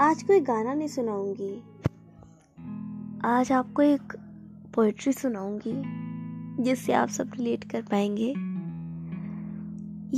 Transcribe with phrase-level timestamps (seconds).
[0.00, 1.62] आज कोई गाना नहीं सुनाऊँगी।
[3.24, 4.12] आज आपको एक
[4.74, 5.72] पोइट्री सुनाऊँगी,
[6.62, 8.28] जिससे आप सब रिलेट कर पाएँगे।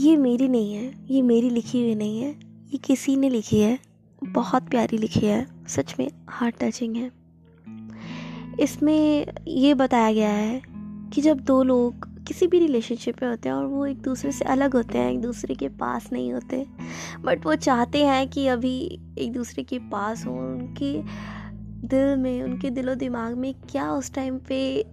[0.01, 2.31] ये मेरी नहीं है, ये मेरी लिखी हुई नहीं है,
[2.73, 3.79] ये किसी ने लिखी है,
[4.25, 7.13] बहुत प्यारी लिखी है, सच में हार्ट टचिंग है।
[8.61, 10.63] इसमें ये बताया गया है
[11.13, 14.45] कि जब दो लोग किसी भी रिलेशनशिप में होते हैं और वो एक दूसरे से
[14.45, 16.67] अलग होते हैं, एक दूसरे के पास नहीं होते।
[17.21, 21.03] बट वो चाहते हैं कि अभी एक दूसरे के पास हो, उनके
[21.89, 24.87] दिल में, उनके दिलो दिमाग में क्या उस टाइम पे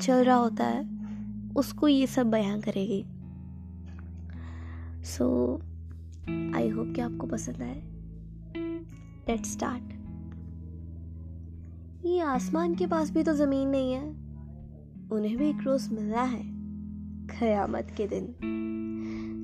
[0.00, 0.88] चल रहा होता है,
[1.56, 3.04] उसको ये सब बयां करेगी।
[5.04, 5.56] सो
[6.56, 7.82] आई होप कि आपको पसंद आए।
[9.28, 9.82] लेट स्टार्ट
[12.06, 14.27] ये आसमान के पास भी तो ज़मीन नहीं है।
[15.12, 16.42] उन्हें भी एक रोज़ मिलना है
[17.26, 18.36] खयामत के दिन।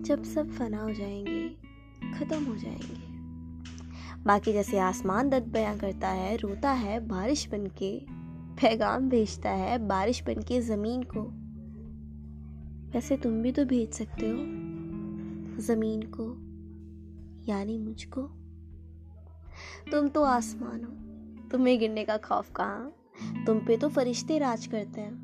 [0.06, 1.48] जब सब फना हो जाएँगे,
[2.14, 3.14] ख़त्म हो जाएँगे।
[4.25, 8.06] बाकी जैसे आसमान दर्द बयां करता है, रोता है, बारिश बन के
[8.55, 11.22] पैगाम भेजता है, बारिश बन के ज़मीन को।
[12.92, 14.36] वैसे तुम भी तो भेज सकते हो,
[15.62, 16.36] ज़मीन को,
[17.50, 18.22] यानी मुझको।
[19.92, 20.91] तुम तो आसमान हो,
[21.48, 22.94] तुम्हें गिरने का खौफ कहाँ?
[23.47, 25.23] तुम पे तो फरिश्ते राज करते हैं।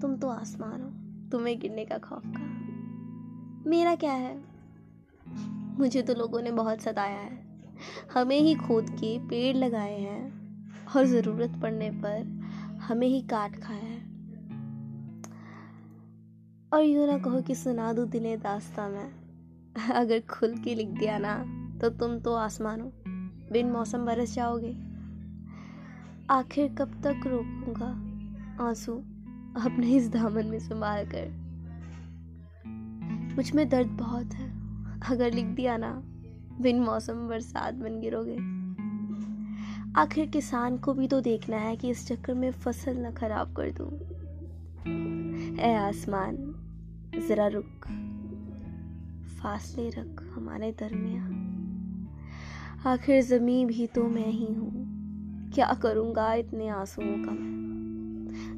[0.00, 0.90] तुम तो आसमान हो,
[1.30, 3.62] तुम्हें गिरने का खौफ कहाँ?
[3.66, 4.42] मेरा क्या है?
[5.78, 7.38] मुझे तो लोगों ने बहुत सताया है।
[8.14, 10.22] हमें ही खोद के पेड़ लगाए हैं
[10.96, 12.40] और ज़रूरत पड़ने पर
[12.82, 13.98] हमें ही काट खाया है।
[16.72, 19.12] और यूँ ना कहो कि सुना दूँ दिले दास्ता में।
[19.92, 21.36] अगर खुल के लिख दिया ना
[21.78, 22.92] तो तुम तो आसमान हो।
[23.52, 24.76] बिन मौसम बरस जाओगे।
[26.30, 28.10] आखिर कब तक रोकूँगा
[28.64, 29.02] आँसू?
[29.56, 31.50] अपने इस दामन में संभाल कर।
[33.36, 34.50] मुझमें दर्द बहुत है।
[35.10, 36.02] अगर लिख दिया ना,
[36.60, 38.60] बिन मौसम बरसात बन गिरोगे।
[40.00, 43.70] आखिर किसान को भी तो देखना है कि इस चक्कर में फ़सल न खराब कर
[43.70, 43.90] दूँ।
[45.58, 46.36] ए आसमान,
[47.28, 47.86] जरा रुक।
[49.42, 51.50] फासले रख हमारे दरमिया
[52.90, 54.90] आखिर ज़मी भी तो मैं ही हूँ।
[55.54, 57.69] क्या करूँगा इतने आंसुओं का मैं?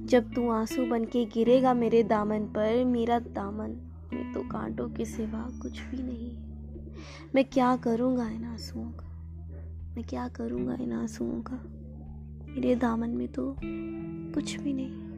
[0.06, 5.04] जब तू आँसू बन के गिरेगा मेरे दामन पर, मेरा दामन, में तो कांटों के
[5.04, 6.52] सिवा कुछ भी नहीं
[7.34, 9.06] मैं क्या करूँगा इन आंसुओं का?
[9.96, 11.62] मैं क्या करूँगा इन आंसुओं का?
[12.54, 13.56] मेरे दामन में तो
[14.34, 15.11] कुछ भी नहीं।